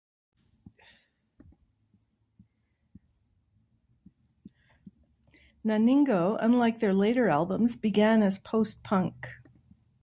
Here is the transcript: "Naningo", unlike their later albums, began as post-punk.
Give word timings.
"Naningo", 5.63 6.37
unlike 6.39 6.79
their 6.79 6.91
later 6.95 7.29
albums, 7.29 7.75
began 7.75 8.23
as 8.23 8.39
post-punk. 8.39 9.27